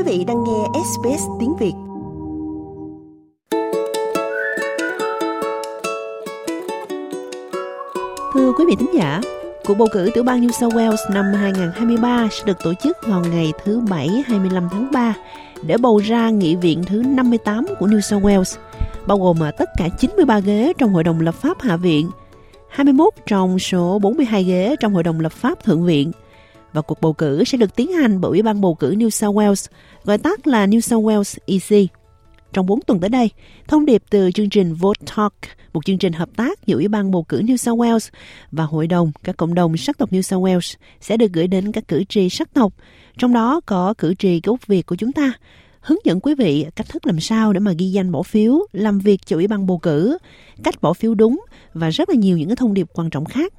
[0.00, 1.72] Quý vị đang nghe SBS tiếng Việt.
[8.34, 9.20] Thưa quý vị thính giả,
[9.66, 13.22] cuộc bầu cử tiểu bang New South Wales năm 2023 sẽ được tổ chức vào
[13.32, 15.14] ngày thứ Bảy 25 tháng 3
[15.62, 18.58] để bầu ra nghị viện thứ 58 của New South Wales,
[19.06, 22.10] bao gồm à, tất cả 93 ghế trong Hội đồng lập pháp Hạ viện,
[22.68, 26.12] 21 trong số 42 ghế trong Hội đồng lập pháp Thượng viện–
[26.72, 29.36] và cuộc bầu cử sẽ được tiến hành bởi Ủy ban bầu cử New South
[29.36, 29.68] Wales,
[30.04, 31.90] gọi tắt là New South Wales EC.
[32.52, 33.30] Trong 4 tuần tới đây,
[33.68, 35.34] thông điệp từ chương trình Vote Talk,
[35.72, 38.10] một chương trình hợp tác giữa Ủy ban bầu cử New South Wales
[38.52, 41.72] và Hội đồng các cộng đồng sắc tộc New South Wales sẽ được gửi đến
[41.72, 42.72] các cử tri sắc tộc,
[43.18, 45.32] trong đó có cử tri gốc Việt của chúng ta,
[45.80, 48.98] hướng dẫn quý vị cách thức làm sao để mà ghi danh bỏ phiếu, làm
[48.98, 50.18] việc cho Ủy ban bầu cử,
[50.62, 51.40] cách bỏ phiếu đúng
[51.74, 53.52] và rất là nhiều những cái thông điệp quan trọng khác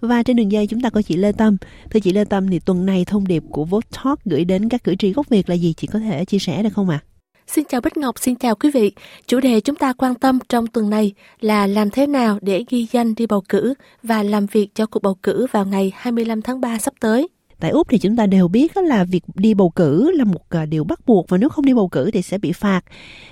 [0.00, 1.56] và trên đường dây chúng ta có chị Lê Tâm.
[1.90, 4.84] Thưa chị Lê Tâm thì tuần này thông điệp của Vote Talk gửi đến các
[4.84, 5.72] cử tri gốc Việt là gì?
[5.72, 7.00] Chị có thể chia sẻ được không ạ?
[7.02, 7.06] À?
[7.46, 8.92] Xin chào Bích Ngọc, xin chào quý vị.
[9.26, 12.86] Chủ đề chúng ta quan tâm trong tuần này là làm thế nào để ghi
[12.92, 16.60] danh đi bầu cử và làm việc cho cuộc bầu cử vào ngày 25 tháng
[16.60, 17.28] 3 sắp tới.
[17.60, 20.66] Tại Úc thì chúng ta đều biết là việc đi bầu cử là một à,
[20.66, 22.80] điều bắt buộc và nếu không đi bầu cử thì sẽ bị phạt.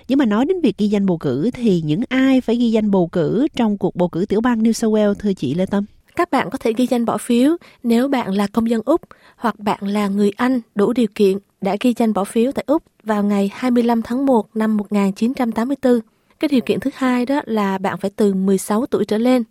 [0.08, 2.90] Nhưng mà nói đến việc ghi danh bầu cử thì những ai phải ghi danh
[2.90, 5.84] bầu cử trong cuộc bầu cử tiểu bang New South Wales thưa chị Lê Tâm?
[6.16, 9.00] Các bạn có thể ghi danh bỏ phiếu nếu bạn là công dân Úc
[9.36, 12.82] hoặc bạn là người Anh đủ điều kiện đã ghi danh bỏ phiếu tại Úc
[13.02, 16.00] vào ngày 25 tháng 1 năm 1984.
[16.40, 19.42] Cái điều kiện thứ hai đó là bạn phải từ 16 tuổi trở lên.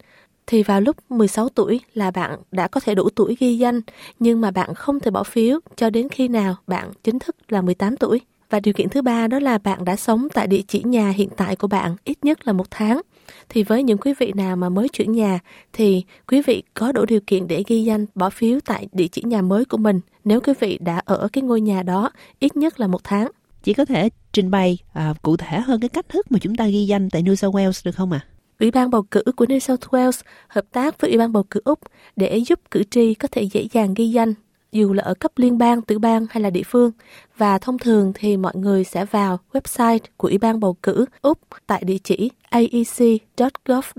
[0.48, 3.82] Thì vào lúc 16 tuổi là bạn đã có thể đủ tuổi ghi danh,
[4.20, 7.62] nhưng mà bạn không thể bỏ phiếu cho đến khi nào bạn chính thức là
[7.62, 8.22] 18 tuổi.
[8.50, 11.30] Và điều kiện thứ ba đó là bạn đã sống tại địa chỉ nhà hiện
[11.38, 13.02] tại của bạn ít nhất là một tháng
[13.50, 15.40] thì với những quý vị nào mà mới chuyển nhà
[15.74, 19.22] thì quý vị có đủ điều kiện để ghi danh bỏ phiếu tại địa chỉ
[19.26, 22.80] nhà mới của mình nếu quý vị đã ở cái ngôi nhà đó ít nhất
[22.80, 23.32] là một tháng.
[23.64, 26.68] Chỉ có thể trình bày à, cụ thể hơn cái cách thức mà chúng ta
[26.68, 28.20] ghi danh tại New South Wales được không ạ?
[28.24, 28.28] À?
[28.60, 31.62] Ủy ban bầu cử của New South Wales hợp tác với Ủy ban bầu cử
[31.64, 31.80] Úc
[32.16, 34.34] để giúp cử tri có thể dễ dàng ghi danh
[34.74, 36.92] dù là ở cấp liên bang, tiểu bang hay là địa phương.
[37.38, 41.40] Và thông thường thì mọi người sẽ vào website của Ủy ban bầu cử Úc
[41.68, 43.94] tại địa chỉ aec.gov.au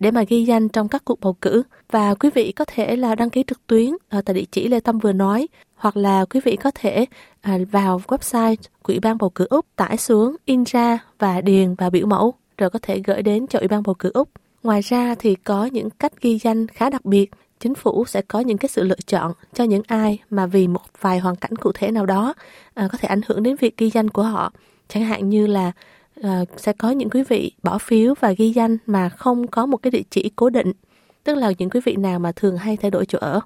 [0.00, 1.62] để mà ghi danh trong các cuộc bầu cử.
[1.90, 4.80] Và quý vị có thể là đăng ký trực tuyến ở tại địa chỉ Lê
[4.80, 7.06] Tâm vừa nói hoặc là quý vị có thể
[7.40, 11.74] à, vào website của Ủy ban bầu cử Úc tải xuống, in ra và điền
[11.74, 14.28] và biểu mẫu rồi có thể gửi đến cho Ủy ban bầu cử Úc.
[14.62, 17.30] Ngoài ra thì có những cách ghi danh khá đặc biệt
[17.64, 20.80] chính phủ sẽ có những cái sự lựa chọn cho những ai mà vì một
[21.00, 22.34] vài hoàn cảnh cụ thể nào đó
[22.74, 24.52] à, có thể ảnh hưởng đến việc ghi danh của họ.
[24.88, 25.72] Chẳng hạn như là
[26.22, 29.76] à, sẽ có những quý vị bỏ phiếu và ghi danh mà không có một
[29.76, 30.72] cái địa chỉ cố định
[31.24, 33.40] tức là những quý vị nào mà thường hay thay đổi chỗ ở.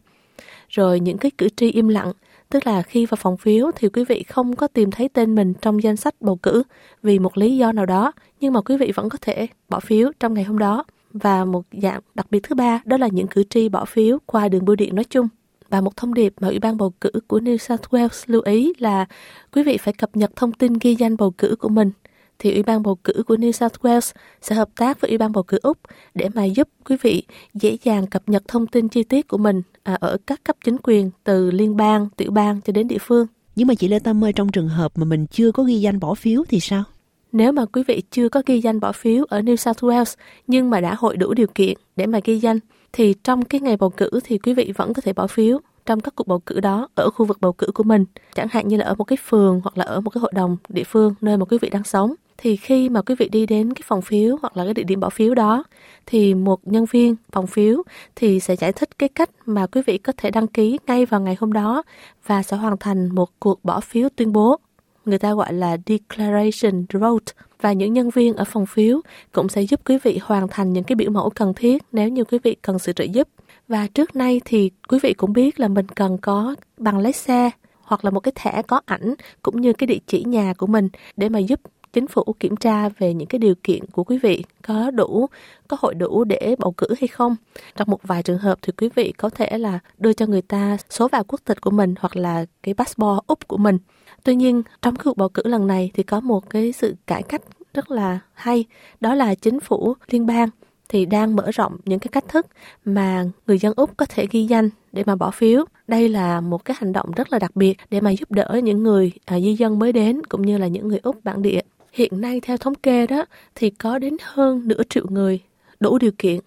[0.69, 2.13] Rồi những cái cử tri im lặng
[2.49, 5.55] tức là khi vào phòng phiếu thì quý vị không có tìm thấy tên mình
[5.55, 6.63] trong danh sách bầu cử
[7.03, 10.13] vì một lý do nào đó nhưng mà quý vị vẫn có thể bỏ phiếu
[10.21, 13.45] trong ngày hôm đó và một dạng đặc biệt thứ ba đó là những cử
[13.51, 15.29] tri bỏ phiếu qua đường bưu điện nói chung.
[15.69, 18.73] Và một thông điệp mà Ủy ban bầu cử của New South Wales lưu ý
[18.79, 19.07] là
[19.53, 21.91] quý vị phải cập nhật thông tin ghi danh bầu cử của mình.
[22.39, 25.33] Thì Ủy ban bầu cử của New South Wales sẽ hợp tác với Ủy ban
[25.33, 25.79] bầu cử Úc
[26.15, 27.23] để mà giúp quý vị
[27.55, 30.77] dễ dàng cập nhật thông tin chi tiết của mình à, ở các cấp chính
[30.83, 33.27] quyền từ liên bang, tiểu bang cho đến địa phương.
[33.57, 36.01] Nhưng mà chị Lê Tâm ơi, trong trường hợp mà mình chưa có ghi danh
[36.01, 36.85] bỏ phiếu thì sao?
[37.33, 40.15] Nếu mà quý vị chưa có ghi danh bỏ phiếu ở New South Wales
[40.47, 42.59] nhưng mà đã hội đủ điều kiện để mà ghi danh,
[42.93, 46.01] thì trong cái ngày bầu cử thì quý vị vẫn có thể bỏ phiếu trong
[46.01, 48.05] các cuộc bầu cử đó ở khu vực bầu cử của mình.
[48.35, 50.57] Chẳng hạn như là ở một cái phường hoặc là ở một cái hội đồng
[50.69, 52.15] địa phương, nơi mà quý vị đang sống.
[52.39, 55.01] Thì khi mà quý vị đi đến cái phòng phiếu hoặc là cái địa điểm
[55.01, 55.65] bỏ phiếu đó,
[56.07, 57.83] thì một nhân viên phòng phiếu
[58.17, 61.21] thì sẽ giải thích cái cách mà quý vị có thể đăng ký ngay vào
[61.21, 61.83] ngày hôm đó
[62.27, 64.59] và sẽ hoàn thành một cuộc bỏ phiếu tuyên bố
[65.09, 69.01] người ta gọi là declaration vote và những nhân viên ở phòng phiếu
[69.33, 72.25] cũng sẽ giúp quý vị hoàn thành những cái biểu mẫu cần thiết nếu như
[72.25, 73.29] quý vị cần sự trợ giúp.
[73.69, 77.51] Và trước nay thì quý vị cũng biết là mình cần có bằng lái xe
[77.83, 80.89] hoặc là một cái thẻ có ảnh cũng như cái địa chỉ nhà của mình
[81.17, 81.61] để mà giúp
[81.99, 85.27] chính phủ kiểm tra về những cái điều kiện của quý vị có đủ
[85.69, 87.37] có hội đủ để bầu cử hay không
[87.77, 90.77] trong một vài trường hợp thì quý vị có thể là đưa cho người ta
[90.91, 93.79] số vào quốc tịch của mình hoặc là cái passport úc của mình
[94.25, 97.43] Tuy nhiên, trong cuộc bầu cử lần này thì có một cái sự cải cách
[97.75, 98.65] rất là hay,
[99.01, 100.49] đó là chính phủ liên bang
[100.89, 102.47] thì đang mở rộng những cái cách thức
[102.85, 105.65] mà người dân Úc có thể ghi danh để mà bỏ phiếu.
[105.89, 108.83] Đây là một cái hành động rất là đặc biệt để mà giúp đỡ những
[108.83, 111.61] người à, di dân mới đến cũng như là những người Úc bản địa.
[111.93, 113.25] Hiện nay theo thống kê đó,
[113.55, 115.41] thì có đến hơn nửa triệu người
[115.81, 116.41] đủ điều kiện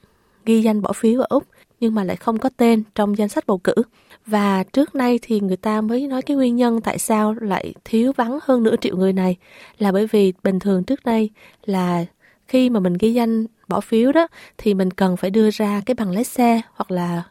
[0.45, 1.43] ghi danh bỏ phiếu ở Úc,
[1.79, 3.73] nhưng mà lại không có tên trong danh sách bầu cử.
[4.25, 8.11] và trước nay thì người ta mới nói cái nguyên nhân tại sao lại thiếu
[8.17, 9.37] vắng hơn nửa triệu người này
[9.77, 11.29] là bởi vì bình thường trước đây
[11.65, 12.05] là
[12.47, 14.27] khi mà mình ghi danh bỏ phiếu đó,
[14.57, 17.23] thì mình cần phải đưa ra cái bằng lái xe hoặc là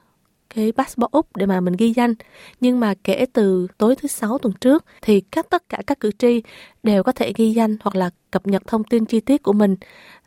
[0.54, 2.14] cái passport Úc để mà mình ghi danh.
[2.60, 6.10] Nhưng mà kể từ tối thứ sáu tuần trước thì các tất cả các cử
[6.18, 6.42] tri
[6.82, 9.76] đều có thể ghi danh hoặc là cập nhật thông tin chi tiết của mình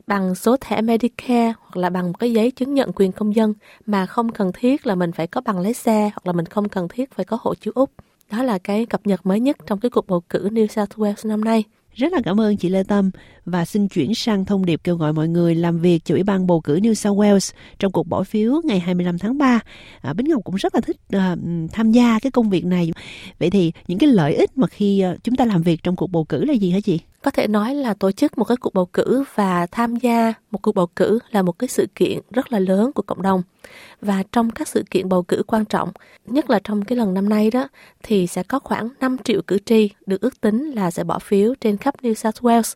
[0.07, 3.53] bằng số thẻ Medicare hoặc là bằng một cái giấy chứng nhận quyền công dân
[3.85, 6.69] mà không cần thiết là mình phải có bằng lái xe hoặc là mình không
[6.69, 7.91] cần thiết phải có hộ chiếu Úc.
[8.31, 11.29] Đó là cái cập nhật mới nhất trong cái cuộc bầu cử New South Wales
[11.29, 11.63] năm nay.
[11.95, 13.11] Rất là cảm ơn chị Lê Tâm
[13.45, 16.47] và xin chuyển sang thông điệp kêu gọi mọi người làm việc cho Ủy ban
[16.47, 19.59] bầu cử New South Wales trong cuộc bỏ phiếu ngày 25 tháng 3.
[20.01, 21.21] À, Bính Ngọc cũng rất là thích uh,
[21.71, 22.91] tham gia cái công việc này.
[23.39, 26.07] Vậy thì những cái lợi ích mà khi uh, chúng ta làm việc trong cuộc
[26.07, 26.99] bầu cử là gì hả chị?
[27.23, 30.61] có thể nói là tổ chức một cái cuộc bầu cử và tham gia một
[30.61, 33.41] cuộc bầu cử là một cái sự kiện rất là lớn của cộng đồng.
[34.01, 35.91] Và trong các sự kiện bầu cử quan trọng,
[36.25, 37.67] nhất là trong cái lần năm nay đó,
[38.03, 41.53] thì sẽ có khoảng 5 triệu cử tri được ước tính là sẽ bỏ phiếu
[41.61, 42.75] trên khắp New South Wales.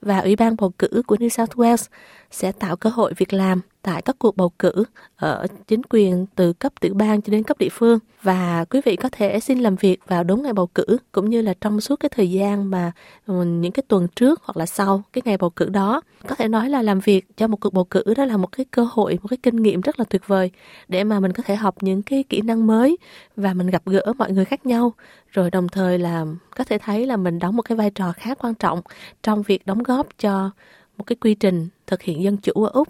[0.00, 1.86] Và Ủy ban bầu cử của New South Wales
[2.30, 4.84] sẽ tạo cơ hội việc làm tại các cuộc bầu cử
[5.16, 7.98] ở chính quyền từ cấp tiểu bang cho đến cấp địa phương.
[8.22, 11.42] Và quý vị có thể xin làm việc vào đúng ngày bầu cử, cũng như
[11.42, 12.92] là trong suốt cái thời gian mà
[13.26, 16.00] ừ, những cái tuần trước hoặc là sau cái ngày bầu cử đó.
[16.26, 18.66] Có thể nói là làm việc cho một cuộc bầu cử đó là một cái
[18.70, 20.50] cơ hội, một cái kinh nghiệm rất là tuyệt vời
[20.88, 22.96] để mà mình có thể học những cái kỹ năng mới
[23.36, 24.92] và mình gặp gỡ mọi người khác nhau.
[25.30, 26.26] Rồi đồng thời là
[26.56, 28.80] có thể thấy là mình đóng một cái vai trò khá quan trọng
[29.22, 30.50] trong việc đóng góp cho
[30.96, 32.88] một cái quy trình thực hiện dân chủ ở Úc.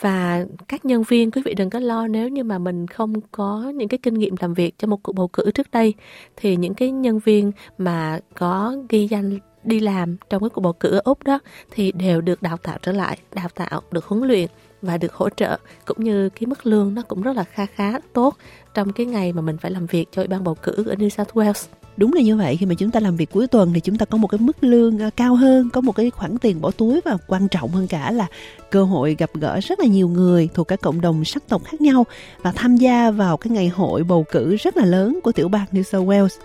[0.00, 3.72] Và các nhân viên, quý vị đừng có lo, nếu như mà mình không có
[3.74, 5.94] những cái kinh nghiệm làm việc cho một cuộc bầu cử trước đây,
[6.36, 10.72] thì những cái nhân viên mà có ghi danh đi làm trong cái cuộc bầu
[10.72, 11.38] cử ở Úc đó
[11.70, 14.48] thì đều được đào tạo trở lại, đào tạo, được huấn luyện
[14.82, 15.58] và được hỗ trợ.
[15.84, 18.36] Cũng như cái mức lương nó cũng rất là kha khá tốt
[18.74, 21.08] trong cái ngày mà mình phải làm việc cho ủy ban bầu cử ở New
[21.08, 21.66] South Wales.
[21.96, 24.04] Đúng là như vậy khi mà chúng ta làm việc cuối tuần thì chúng ta
[24.04, 27.00] có một cái mức lương ờ, cao hơn có một cái khoản tiền bỏ túi
[27.04, 28.26] và quan trọng hơn cả là
[28.70, 31.80] cơ hội gặp gỡ rất là nhiều người thuộc các cộng đồng sắc tộc khác
[31.80, 32.06] nhau
[32.42, 35.66] và tham gia vào cái ngày hội bầu cử rất là lớn của tiểu bang
[35.72, 36.38] New South Wales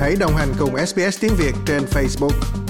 [0.00, 2.61] Hãy đồng hành cùng SBS tiếng Việt trên Facebook.